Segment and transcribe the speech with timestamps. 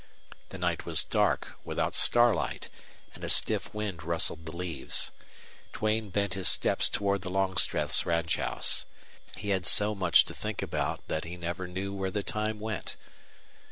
[0.49, 2.71] The night was dark, without starlight,
[3.13, 5.11] and a stiff wind rustled the leaves.
[5.73, 8.85] Duane bent his steps toward the Longstreth's ranchhouse.
[9.37, 12.95] He had so much to think about that he never knew where the time went.